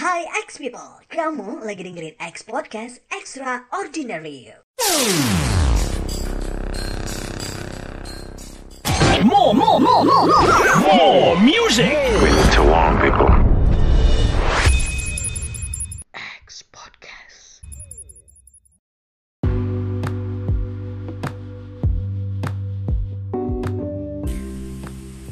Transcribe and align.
Hai 0.00 0.24
X 0.48 0.56
people, 0.56 1.04
kamu 1.12 1.60
lagi 1.60 1.84
dengerin 1.84 2.16
X 2.16 2.40
Podcast 2.40 3.04
Extraordinary. 3.12 4.48
More, 9.20 9.52
more, 9.52 9.76
more, 9.76 10.00
more, 10.00 10.24
more, 10.24 10.56
more 10.88 11.36
music. 11.44 11.92
We 12.24 12.32
need 12.32 12.48
to 12.56 12.64
warn 12.64 12.96
people. 12.96 13.49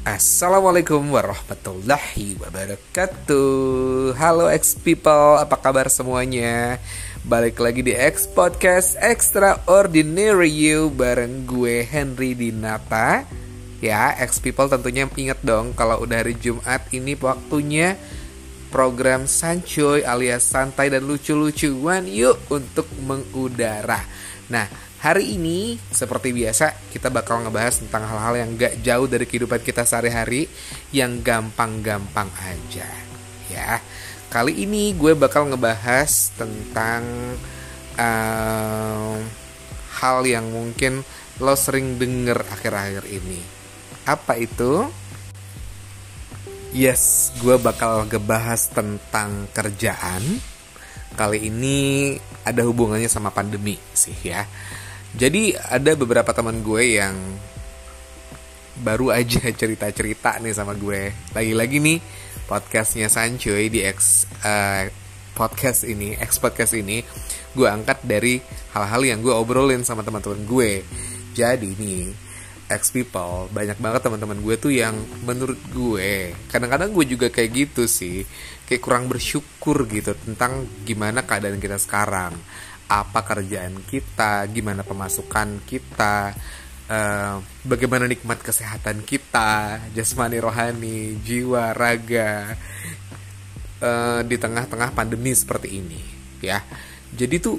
Assalamualaikum 0.09 1.05
warahmatullahi 1.13 2.41
wabarakatuh. 2.41 4.17
Halo 4.17 4.49
X 4.49 4.73
People, 4.73 5.37
apa 5.37 5.53
kabar 5.61 5.93
semuanya? 5.93 6.81
Balik 7.29 7.61
lagi 7.61 7.85
di 7.85 7.93
X 7.93 8.25
Podcast 8.25 8.97
Extraordinary 9.05 10.49
You 10.49 10.89
Bareng 10.89 11.45
gue 11.45 11.85
Henry 11.85 12.33
Dinata. 12.33 13.29
Ya, 13.85 14.17
X 14.25 14.41
People 14.41 14.73
tentunya 14.73 15.05
inget 15.13 15.45
dong 15.45 15.77
Kalau 15.77 16.01
udah 16.01 16.25
hari 16.25 16.41
Jumat 16.41 16.89
ini 16.89 17.13
waktunya 17.13 18.01
Program 18.73 19.29
Sancoy 19.29 20.09
alias 20.09 20.49
santai 20.49 20.89
dan 20.89 21.05
lucu-lucuan. 21.05 22.09
Yuk 22.09 22.49
untuk 22.49 22.89
mengudara. 23.05 24.09
Nah, 24.49 24.89
Hari 24.99 25.39
ini, 25.39 25.79
seperti 25.95 26.35
biasa, 26.35 26.88
kita 26.99 27.15
bakal 27.15 27.47
ngebahas 27.47 27.79
tentang 27.79 28.11
hal-hal 28.11 28.35
yang 28.43 28.51
gak 28.59 28.75
jauh 28.83 29.07
dari 29.07 29.23
kehidupan 29.23 29.63
kita 29.63 29.87
sehari-hari, 29.87 30.51
yang 30.91 31.23
gampang-gampang 31.23 32.27
aja. 32.43 32.91
Ya, 33.47 33.79
kali 34.35 34.67
ini 34.67 34.99
gue 34.99 35.15
bakal 35.15 35.47
ngebahas 35.47 36.35
tentang 36.35 37.07
uh, 37.95 39.15
hal 40.03 40.19
yang 40.27 40.51
mungkin 40.51 41.07
lo 41.39 41.55
sering 41.55 42.03
denger 42.03 42.43
akhir-akhir 42.51 43.07
ini. 43.07 43.41
Apa 44.03 44.35
itu? 44.35 44.91
Yes, 46.75 47.31
gue 47.39 47.63
bakal 47.63 48.11
ngebahas 48.11 48.75
tentang 48.75 49.47
kerjaan. 49.55 50.43
Kali 51.15 51.47
ini 51.47 51.79
ada 52.43 52.67
hubungannya 52.67 53.09
sama 53.09 53.31
pandemi 53.31 53.79
sih 53.95 54.19
ya. 54.27 54.43
Jadi 55.17 55.57
ada 55.57 55.97
beberapa 55.97 56.29
teman 56.37 56.61
gue 56.61 57.01
yang 57.01 57.17
baru 58.85 59.09
aja 59.17 59.41
cerita-cerita 59.61 60.37
nih 60.45 60.53
sama 60.53 60.77
gue. 60.77 61.15
Lagi-lagi 61.33 61.81
nih 61.81 61.99
podcastnya 62.45 63.09
Sanchoy 63.09 63.73
di 63.73 63.81
X 63.89 64.29
uh, 64.45 64.85
podcast 65.33 65.89
ini, 65.89 66.13
X 66.19 66.37
podcast 66.43 66.77
ini, 66.77 67.01
gue 67.57 67.69
angkat 67.69 68.05
dari 68.05 68.43
hal-hal 68.77 69.03
yang 69.07 69.19
gue 69.25 69.33
obrolin 69.33 69.81
sama 69.87 70.05
teman-teman 70.05 70.45
gue. 70.45 70.85
Jadi 71.33 71.73
nih 71.79 72.29
X 72.69 72.93
people 72.93 73.49
banyak 73.49 73.81
banget 73.81 74.05
teman-teman 74.05 74.45
gue 74.45 74.55
tuh 74.61 74.69
yang 74.69 74.93
menurut 75.25 75.57
gue 75.73 76.37
kadang-kadang 76.53 76.93
gue 76.93 77.05
juga 77.09 77.33
kayak 77.33 77.51
gitu 77.57 77.89
sih 77.89 78.29
kayak 78.69 78.85
kurang 78.85 79.09
bersyukur 79.09 79.89
gitu 79.89 80.13
tentang 80.13 80.69
gimana 80.85 81.25
keadaan 81.25 81.57
kita 81.57 81.81
sekarang 81.81 82.37
apa 82.89 83.21
kerjaan 83.21 83.85
kita, 83.85 84.49
gimana 84.49 84.81
pemasukan 84.81 85.61
kita, 85.69 86.33
uh, 86.89 87.37
bagaimana 87.69 88.09
nikmat 88.09 88.41
kesehatan 88.41 89.05
kita, 89.05 89.79
jasmani 89.93 90.41
rohani, 90.41 91.21
jiwa, 91.21 91.77
raga 91.77 92.57
uh, 93.85 94.21
di 94.25 94.37
tengah-tengah 94.41 94.97
pandemi 94.97 95.37
seperti 95.37 95.69
ini, 95.85 96.01
ya. 96.41 96.65
Jadi 97.13 97.37
tuh 97.41 97.57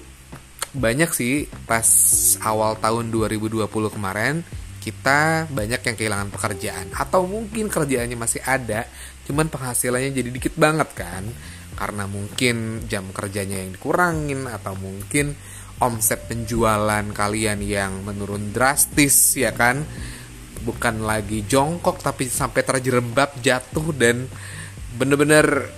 banyak 0.74 1.10
sih 1.14 1.50
pas 1.66 1.86
awal 2.46 2.78
tahun 2.78 3.10
2020 3.10 3.66
kemarin 3.70 4.46
kita 4.80 5.50
banyak 5.50 5.82
yang 5.82 5.96
kehilangan 5.98 6.30
pekerjaan 6.30 6.88
atau 6.94 7.26
mungkin 7.26 7.68
kerjaannya 7.68 8.14
masih 8.14 8.42
ada 8.46 8.86
cuman 9.26 9.50
penghasilannya 9.50 10.14
jadi 10.14 10.30
dikit 10.30 10.54
banget 10.58 10.90
kan 10.94 11.26
karena 11.80 12.04
mungkin 12.12 12.84
jam 12.92 13.08
kerjanya 13.16 13.64
yang 13.64 13.72
dikurangin 13.72 14.52
atau 14.52 14.76
mungkin 14.76 15.32
omset 15.80 16.28
penjualan 16.28 17.08
kalian 17.16 17.64
yang 17.64 18.04
menurun 18.04 18.52
drastis 18.52 19.40
ya 19.40 19.56
kan? 19.56 19.88
Bukan 20.60 21.08
lagi 21.08 21.48
jongkok 21.48 22.04
tapi 22.04 22.28
sampai 22.28 22.68
terjerembab 22.68 23.40
jatuh 23.40 23.96
dan 23.96 24.28
bener-bener 25.00 25.72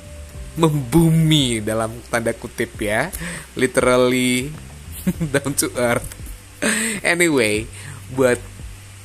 membumi 0.57 1.61
dalam 1.61 2.01
tanda 2.09 2.33
kutip 2.33 2.81
ya. 2.81 3.13
Literally 3.53 4.49
down 5.37 5.53
to 5.53 5.69
earth. 5.77 6.17
Anyway 7.05 7.69
buat 8.17 8.41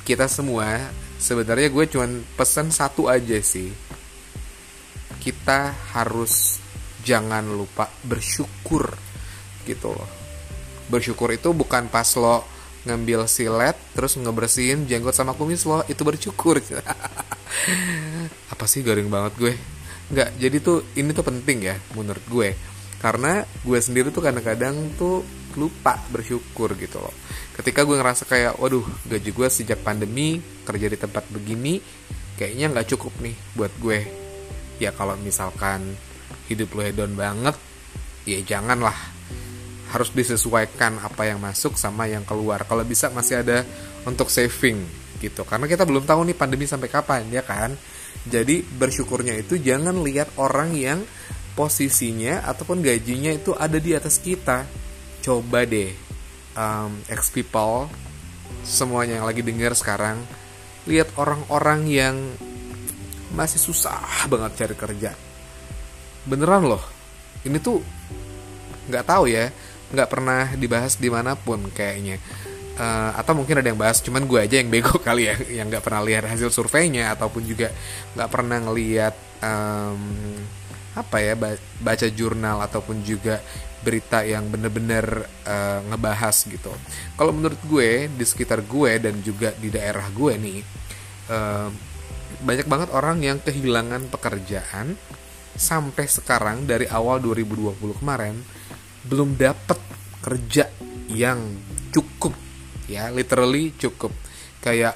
kita 0.01 0.25
semua 0.25 0.89
sebenarnya 1.21 1.69
gue 1.69 1.85
cuman 1.93 2.25
pesan 2.33 2.73
satu 2.73 3.05
aja 3.05 3.37
sih. 3.37 3.69
Kita 5.21 5.77
harus 5.93 6.65
jangan 7.07 7.47
lupa 7.47 7.87
bersyukur 8.03 8.91
gitu 9.63 9.95
loh. 9.95 10.09
Bersyukur 10.91 11.31
itu 11.31 11.55
bukan 11.55 11.87
pas 11.87 12.07
lo 12.19 12.43
ngambil 12.83 13.27
silet 13.31 13.75
terus 13.95 14.19
ngebersihin 14.19 14.87
jenggot 14.87 15.15
sama 15.15 15.31
kumis 15.31 15.63
lo 15.63 15.87
itu 15.87 16.03
bersyukur. 16.03 16.59
Apa 18.53 18.65
sih 18.67 18.83
garing 18.83 19.07
banget 19.07 19.33
gue? 19.39 19.53
Nggak 20.11 20.29
jadi 20.35 20.57
tuh 20.59 20.83
ini 20.99 21.15
tuh 21.15 21.23
penting 21.23 21.63
ya 21.63 21.75
menurut 21.95 22.23
gue. 22.27 22.51
Karena 22.99 23.47
gue 23.63 23.79
sendiri 23.79 24.11
tuh 24.11 24.25
kadang-kadang 24.25 24.75
tuh 24.99 25.23
lupa 25.55 25.95
bersyukur 26.11 26.75
gitu 26.75 26.99
loh. 26.99 27.13
Ketika 27.55 27.87
gue 27.87 27.95
ngerasa 27.95 28.27
kayak 28.27 28.59
waduh 28.59 28.83
gaji 29.07 29.31
gue 29.31 29.47
sejak 29.47 29.79
pandemi 29.81 30.43
kerja 30.67 30.87
di 30.91 30.97
tempat 30.99 31.23
begini 31.31 31.79
kayaknya 32.37 32.69
nggak 32.71 32.87
cukup 32.95 33.15
nih 33.23 33.35
buat 33.57 33.73
gue. 33.79 33.99
Ya 34.77 34.93
kalau 34.93 35.17
misalkan 35.17 35.97
hidup 36.47 36.73
lo 36.75 36.81
hedon 36.83 37.13
banget 37.13 37.55
ya 38.27 38.39
janganlah. 38.43 38.95
Harus 39.87 40.11
disesuaikan 40.11 40.99
apa 40.99 41.31
yang 41.31 41.39
masuk 41.39 41.79
sama 41.79 42.11
yang 42.11 42.27
keluar. 42.27 42.67
Kalau 42.67 42.83
bisa 42.83 43.07
masih 43.07 43.39
ada 43.39 43.63
untuk 44.03 44.27
saving 44.27 44.83
gitu. 45.23 45.47
Karena 45.47 45.63
kita 45.63 45.87
belum 45.87 46.03
tahu 46.03 46.27
nih 46.27 46.35
pandemi 46.35 46.67
sampai 46.67 46.91
kapan 46.91 47.23
ya 47.31 47.43
kan? 47.43 47.71
Jadi 48.27 48.59
bersyukurnya 48.67 49.39
itu 49.39 49.55
jangan 49.55 49.95
lihat 50.03 50.35
orang 50.35 50.75
yang 50.75 50.99
posisinya 51.55 52.43
ataupun 52.43 52.83
gajinya 52.83 53.31
itu 53.31 53.55
ada 53.55 53.79
di 53.79 53.95
atas 53.95 54.19
kita. 54.19 54.67
Coba 55.23 55.63
deh 55.63 55.95
um, 56.57 56.91
ex 57.07 57.31
people 57.31 57.87
semuanya 58.67 59.23
yang 59.23 59.27
lagi 59.27 59.39
dengar 59.45 59.71
sekarang 59.77 60.19
lihat 60.87 61.11
orang-orang 61.15 61.87
yang 61.87 62.15
masih 63.31 63.59
susah 63.59 64.27
banget 64.31 64.65
cari 64.65 64.75
kerja 64.75 65.26
beneran 66.27 66.67
loh. 66.67 66.83
Ini 67.47 67.57
tuh 67.63 67.79
nggak 68.91 69.05
tahu 69.07 69.31
ya. 69.31 69.49
Nggak 69.87 70.09
pernah 70.11 70.51
dibahas 70.59 70.99
di 70.99 71.07
mana 71.07 71.39
pun 71.39 71.71
kayaknya. 71.71 72.19
Uh, 72.77 73.09
atau 73.17 73.33
mungkin 73.33 73.57
ada 73.57 73.73
yang 73.73 73.79
bahas 73.79 73.97
cuman 74.05 74.29
gue 74.29 74.37
aja 74.37 74.61
yang 74.61 74.69
bego 74.69 75.01
kali 75.07 75.25
ya 75.25 75.33
yang 75.49 75.65
nggak 75.65 75.81
pernah 75.81 76.05
lihat 76.05 76.29
hasil 76.29 76.53
surveinya 76.53 77.09
ataupun 77.17 77.41
juga 77.41 77.73
nggak 78.13 78.29
pernah 78.29 78.61
ngelihat 78.61 79.17
um, 79.41 79.97
apa 80.93 81.17
ya 81.17 81.33
baca 81.81 82.07
jurnal 82.13 82.61
ataupun 82.61 83.01
juga 83.01 83.41
berita 83.81 84.25
yang 84.25 84.49
bener-bener 84.49 85.25
uh, 85.45 85.79
ngebahas 85.89 86.35
gitu. 86.49 86.73
Kalau 87.17 87.33
menurut 87.33 87.57
gue 87.65 88.09
di 88.09 88.25
sekitar 88.25 88.65
gue 88.65 88.91
dan 89.01 89.21
juga 89.25 89.53
di 89.57 89.73
daerah 89.73 90.05
gue 90.13 90.33
nih 90.37 90.59
uh, 91.33 91.69
banyak 92.43 92.67
banget 92.67 92.89
orang 92.93 93.17
yang 93.23 93.37
kehilangan 93.41 94.09
pekerjaan 94.11 94.97
sampai 95.57 96.05
sekarang 96.05 96.69
dari 96.69 96.85
awal 96.85 97.17
2020 97.19 97.99
kemarin 97.99 98.37
belum 99.09 99.33
dapat 99.33 99.81
kerja 100.21 100.69
yang 101.09 101.41
cukup 101.91 102.33
ya 102.87 103.11
literally 103.11 103.75
cukup. 103.75 104.15
Kayak 104.63 104.95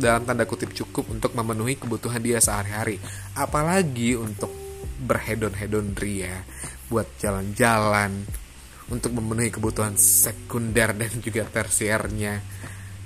dalam 0.00 0.24
tanda 0.24 0.48
kutip 0.48 0.72
cukup 0.72 1.12
untuk 1.12 1.36
memenuhi 1.36 1.76
kebutuhan 1.76 2.24
dia 2.24 2.40
sehari-hari. 2.40 2.96
Apalagi 3.36 4.16
untuk 4.16 4.50
berhedon-hedon 5.00 5.96
ria 5.96 6.44
buat 6.88 7.06
jalan-jalan 7.20 8.24
untuk 8.90 9.14
memenuhi 9.14 9.54
kebutuhan 9.54 9.94
sekunder 9.94 10.96
dan 10.96 11.12
juga 11.22 11.46
tersiernya 11.46 12.42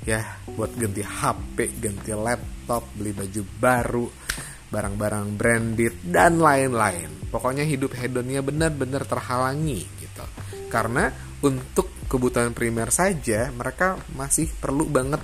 ya 0.05 0.21
buat 0.49 0.73
ganti 0.77 1.01
HP, 1.05 1.81
ganti 1.81 2.13
laptop, 2.13 2.89
beli 2.97 3.13
baju 3.13 3.43
baru, 3.61 4.07
barang-barang 4.71 5.27
branded 5.37 5.95
dan 6.05 6.41
lain-lain. 6.41 7.11
Pokoknya 7.29 7.67
hidup 7.67 7.97
hedonnya 7.99 8.41
benar-benar 8.41 9.05
terhalangi 9.09 9.85
gitu. 10.01 10.25
Karena 10.71 11.11
untuk 11.45 11.91
kebutuhan 12.07 12.55
primer 12.55 12.89
saja 12.95 13.51
mereka 13.51 13.99
masih 14.15 14.49
perlu 14.61 14.87
banget 14.87 15.21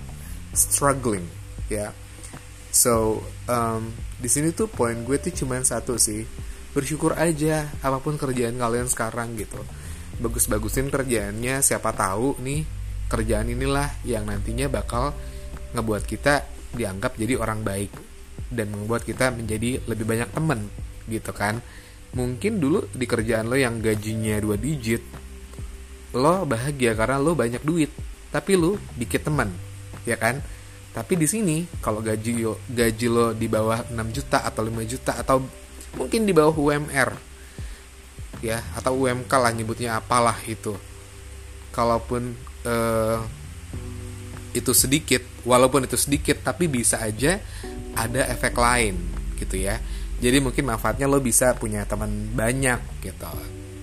struggling 0.53 1.25
ya. 1.71 1.95
So 2.71 3.23
um, 3.47 3.95
di 4.19 4.29
sini 4.29 4.53
tuh 4.53 4.67
poin 4.71 4.97
gue 5.07 5.17
tuh 5.19 5.33
cuma 5.33 5.61
satu 5.63 5.97
sih. 5.97 6.25
bersyukur 6.71 7.19
aja 7.19 7.67
apa 7.83 7.99
pun 7.99 8.15
kerjaan 8.15 8.55
kalian 8.55 8.87
sekarang 8.87 9.35
gitu 9.35 9.59
bagus-bagusin 10.21 10.93
kerjaannya 10.93 11.65
siapa 11.65 11.91
tahu 11.97 12.39
nih 12.45 12.63
kerjaan 13.11 13.51
inilah 13.51 13.91
yang 14.07 14.29
nantinya 14.29 14.71
bakal 14.71 15.17
ngebuat 15.75 16.05
kita 16.07 16.47
dianggap 16.77 17.19
jadi 17.19 17.41
orang 17.41 17.67
baik 17.67 17.91
dan 18.51 18.75
membuat 18.75 19.07
kita 19.07 19.31
menjadi 19.31 19.81
lebih 19.87 20.05
banyak 20.05 20.29
temen 20.35 20.67
gitu 21.07 21.31
kan? 21.31 21.63
Mungkin 22.11 22.59
dulu 22.59 22.91
di 22.91 23.07
kerjaan 23.07 23.47
lo 23.47 23.55
yang 23.55 23.79
gajinya 23.79 24.37
dua 24.43 24.59
digit 24.59 25.03
lo 26.11 26.43
bahagia 26.43 26.99
karena 26.99 27.23
lo 27.23 27.39
banyak 27.39 27.63
duit 27.63 27.95
tapi 28.35 28.59
lo 28.59 28.79
dikit 28.99 29.27
teman 29.31 29.51
ya 30.07 30.19
kan? 30.19 30.43
Tapi 30.91 31.15
di 31.15 31.27
sini 31.31 31.63
kalau 31.79 32.03
gaji 32.03 32.43
lo, 32.43 32.59
gaji 32.67 33.07
lo 33.07 33.31
di 33.31 33.47
bawah 33.47 33.87
6 33.95 33.95
juta 34.11 34.43
atau 34.43 34.67
5 34.67 34.91
juta 34.91 35.13
atau 35.15 35.39
mungkin 35.95 36.27
di 36.27 36.35
bawah 36.35 36.51
UMR 36.51 37.11
ya 38.43 38.59
atau 38.75 39.07
UMK 39.07 39.31
lah 39.31 39.53
nyebutnya 39.55 40.03
apalah 40.03 40.35
itu. 40.51 40.75
Kalaupun 41.71 42.35
eh, 42.67 43.19
itu 44.51 44.75
sedikit 44.75 45.23
walaupun 45.47 45.87
itu 45.87 45.95
sedikit 45.95 46.43
tapi 46.43 46.67
bisa 46.67 46.99
aja 46.99 47.39
ada 47.97 48.27
efek 48.31 48.55
lain 48.55 48.95
gitu 49.41 49.57
ya. 49.57 49.81
Jadi 50.21 50.37
mungkin 50.45 50.69
manfaatnya 50.69 51.09
lo 51.09 51.19
bisa 51.25 51.57
punya 51.57 51.89
teman 51.89 52.37
banyak 52.37 53.01
gitu. 53.01 53.33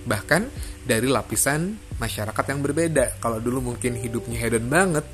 Bahkan 0.06 0.42
dari 0.86 1.10
lapisan 1.10 1.74
masyarakat 1.98 2.44
yang 2.46 2.62
berbeda. 2.62 3.18
Kalau 3.18 3.42
dulu 3.42 3.74
mungkin 3.74 3.98
hidupnya 3.98 4.38
hedon 4.38 4.70
banget 4.70 5.04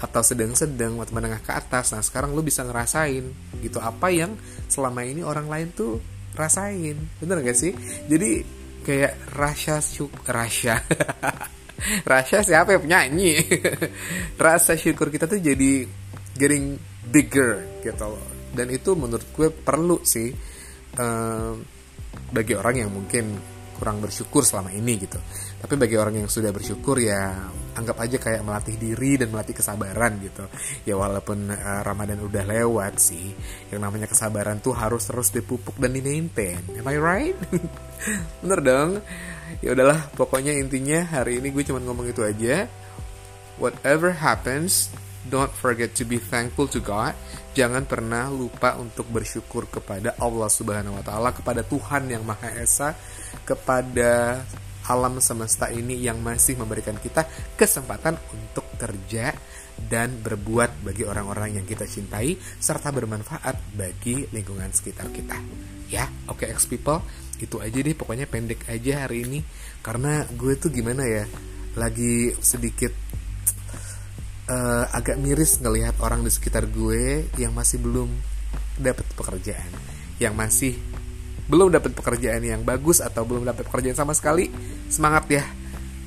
atau 0.00 0.24
sedang-sedang 0.24 0.96
atau 0.96 1.12
menengah 1.12 1.44
ke 1.44 1.52
atas 1.52 1.92
nah 1.92 2.00
sekarang 2.00 2.32
lo 2.32 2.40
bisa 2.40 2.64
ngerasain 2.64 3.24
gitu. 3.60 3.76
Apa 3.76 4.08
yang 4.08 4.32
selama 4.72 5.04
ini 5.04 5.20
orang 5.20 5.52
lain 5.52 5.68
tuh 5.76 6.00
rasain. 6.32 6.96
Bener 7.20 7.44
gak 7.44 7.58
sih? 7.60 7.76
Jadi 8.08 8.40
kayak 8.80 9.36
rasa 9.36 9.84
syuk 9.84 10.10
rasa. 10.24 10.80
Rasa 12.04 12.44
siapa 12.44 12.76
yang 12.76 12.84
penyanyi? 12.84 13.40
Rasa 14.36 14.76
syukur 14.76 15.08
kita 15.08 15.24
tuh 15.24 15.40
jadi 15.40 15.88
getting 16.36 16.76
bigger 17.08 17.64
gitu 17.80 18.04
loh 18.04 18.39
dan 18.54 18.66
itu 18.70 18.98
menurut 18.98 19.26
gue 19.30 19.48
perlu 19.50 20.02
sih 20.02 20.30
um, 20.98 21.54
bagi 22.30 22.54
orang 22.58 22.74
yang 22.86 22.90
mungkin 22.90 23.38
kurang 23.80 24.04
bersyukur 24.04 24.44
selama 24.44 24.68
ini 24.76 25.00
gitu. 25.00 25.16
Tapi 25.56 25.74
bagi 25.80 25.96
orang 25.96 26.20
yang 26.20 26.28
sudah 26.28 26.52
bersyukur 26.52 27.00
ya 27.00 27.48
anggap 27.72 27.96
aja 27.96 28.20
kayak 28.20 28.44
melatih 28.44 28.76
diri 28.76 29.16
dan 29.16 29.32
melatih 29.32 29.56
kesabaran 29.56 30.20
gitu. 30.20 30.44
Ya 30.84 31.00
walaupun 31.00 31.48
uh, 31.48 31.80
Ramadan 31.80 32.20
udah 32.20 32.44
lewat 32.44 33.00
sih, 33.00 33.32
yang 33.72 33.80
namanya 33.80 34.04
kesabaran 34.04 34.60
tuh 34.60 34.76
harus 34.76 35.08
terus 35.08 35.32
dipupuk 35.32 35.80
dan 35.80 35.96
di 35.96 36.04
maintain. 36.04 36.60
Am 36.76 36.84
I 36.84 37.00
right? 37.00 37.38
Bener 38.44 38.60
dong. 38.60 38.90
Ya 39.64 39.72
udahlah, 39.72 40.12
pokoknya 40.12 40.52
intinya 40.52 41.00
hari 41.08 41.40
ini 41.40 41.48
gue 41.48 41.64
cuma 41.64 41.80
ngomong 41.80 42.12
itu 42.12 42.20
aja. 42.20 42.68
Whatever 43.56 44.12
happens, 44.12 44.92
don't 45.28 45.52
forget 45.52 45.92
to 45.98 46.08
be 46.08 46.16
thankful 46.16 46.70
to 46.70 46.80
God. 46.80 47.12
Jangan 47.52 47.84
pernah 47.84 48.30
lupa 48.32 48.78
untuk 48.80 49.10
bersyukur 49.10 49.68
kepada 49.68 50.16
Allah 50.16 50.48
Subhanahu 50.48 50.96
wa 50.96 51.04
taala, 51.04 51.34
kepada 51.34 51.66
Tuhan 51.66 52.08
yang 52.08 52.24
Maha 52.24 52.54
Esa 52.56 52.96
kepada 53.44 54.42
alam 54.90 55.22
semesta 55.22 55.70
ini 55.70 56.00
yang 56.02 56.18
masih 56.18 56.58
memberikan 56.58 56.96
kita 56.98 57.28
kesempatan 57.54 58.18
untuk 58.32 58.66
kerja 58.74 59.30
dan 59.80 60.18
berbuat 60.20 60.84
bagi 60.84 61.06
orang-orang 61.06 61.56
yang 61.56 61.64
kita 61.64 61.86
cintai 61.86 62.36
serta 62.36 62.90
bermanfaat 62.92 63.76
bagi 63.78 64.28
lingkungan 64.34 64.68
sekitar 64.74 65.08
kita. 65.14 65.38
Ya, 65.88 66.10
oke 66.26 66.44
okay, 66.44 66.52
X 66.52 66.66
people, 66.66 67.00
itu 67.40 67.56
aja 67.62 67.78
deh 67.78 67.96
pokoknya 67.96 68.26
pendek 68.28 68.66
aja 68.68 69.06
hari 69.06 69.24
ini 69.24 69.40
karena 69.80 70.26
gue 70.28 70.52
tuh 70.58 70.68
gimana 70.68 71.06
ya, 71.06 71.24
lagi 71.78 72.34
sedikit 72.42 72.92
uh, 74.50 74.84
agak 74.90 75.16
miris 75.16 75.62
ngelihat 75.62 75.94
orang 76.02 76.26
di 76.26 76.30
sekitar 76.34 76.66
gue 76.66 77.30
yang 77.38 77.54
masih 77.54 77.78
belum 77.78 78.10
dapat 78.76 79.06
pekerjaan, 79.14 79.70
yang 80.18 80.34
masih 80.34 80.74
belum 81.46 81.70
dapat 81.70 81.94
pekerjaan 81.94 82.42
yang 82.42 82.62
bagus 82.62 82.98
atau 83.02 83.22
belum 83.26 83.46
dapat 83.46 83.66
pekerjaan 83.66 83.98
sama 83.98 84.14
sekali, 84.14 84.50
semangat 84.90 85.24
ya. 85.30 85.44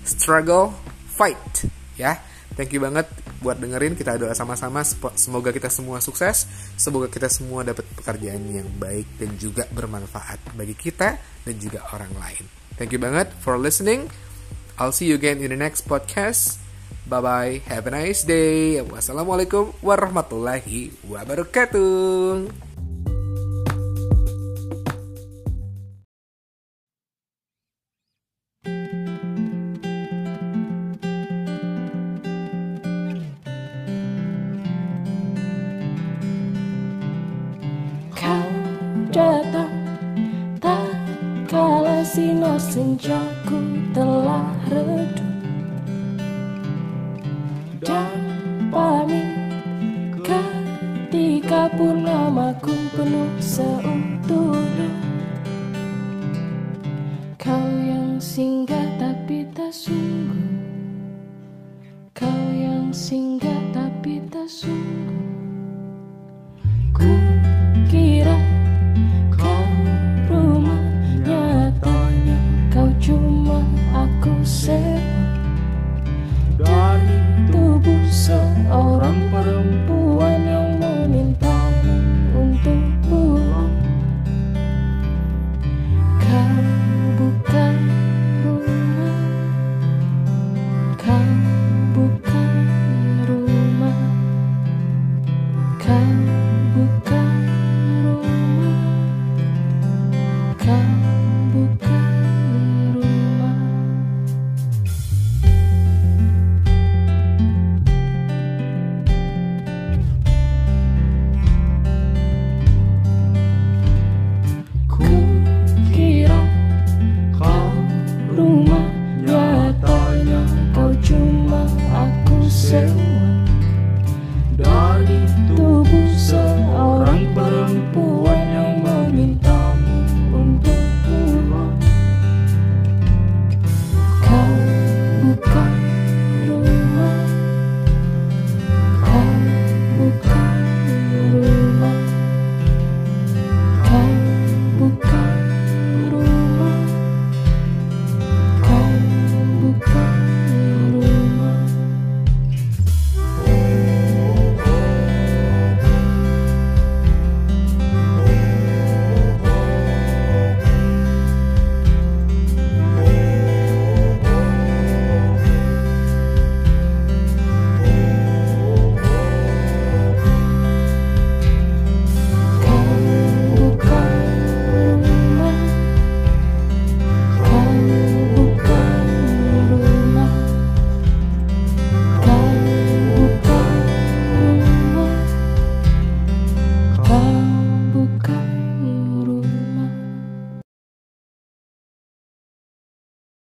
Struggle, 0.03 0.75
fight, 1.15 1.67
ya. 1.95 2.19
Thank 2.53 2.75
you 2.75 2.83
banget 2.83 3.09
buat 3.41 3.57
dengerin. 3.57 3.97
Kita 3.97 4.13
doa 4.15 4.31
sama-sama. 4.37 4.85
Semoga 5.17 5.49
kita 5.49 5.73
semua 5.73 5.97
sukses. 5.99 6.45
Semoga 6.77 7.09
kita 7.09 7.25
semua 7.25 7.65
dapat 7.65 7.81
pekerjaan 7.97 8.45
yang 8.45 8.69
baik 8.77 9.17
dan 9.17 9.33
juga 9.41 9.65
bermanfaat 9.73 10.53
bagi 10.53 10.77
kita 10.77 11.17
dan 11.17 11.55
juga 11.57 11.81
orang 11.91 12.13
lain. 12.13 12.45
Thank 12.77 12.93
you 12.93 13.01
banget 13.01 13.33
for 13.41 13.57
listening. 13.57 14.05
I'll 14.77 14.93
see 14.93 15.09
you 15.09 15.17
again 15.17 15.41
in 15.41 15.49
the 15.49 15.57
next 15.57 15.89
podcast. 15.89 16.62
Bye 17.03 17.21
bye. 17.21 17.53
Have 17.67 17.87
a 17.87 17.91
nice 17.91 18.23
day. 18.23 18.79
Wassalamualaikum 18.79 19.75
warahmatullahi 19.83 20.95
wabarakatuh. 21.07 22.71
Sinar 42.13 42.61
senjaku 42.61 43.89
telah 43.89 44.53
redup 44.69 45.32
Dan 47.83 48.22
seorang 78.23 79.27
perempuan 79.27 80.39
yang 80.47 80.79
meminta 80.79 81.59
untukku. 82.31 83.35
Kau 86.23 86.55
buka 87.19 87.67
rumah 88.47 89.19
Kau 90.95 91.27
buka 91.91 92.43
rumah. 93.27 93.99
Kau 95.83 96.07